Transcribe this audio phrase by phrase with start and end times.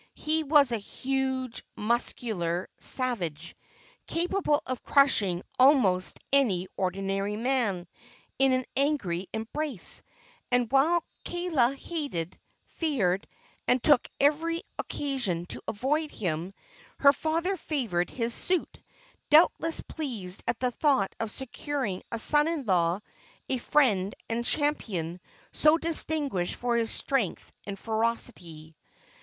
[0.15, 3.55] He was a huge, muscular savage,
[4.07, 7.85] capable of crushing almost any ordinary man
[8.39, 10.01] in an angry embrace;
[10.51, 12.35] and while Kaala hated,
[12.65, 13.27] feared
[13.67, 16.55] and took every occasion to avoid him,
[16.97, 18.81] her father favored his suit,
[19.29, 23.01] doubtless pleased at the thought of securing in a son in law
[23.49, 25.19] a friend and champion
[25.51, 28.75] so distinguished for his strength and ferocity.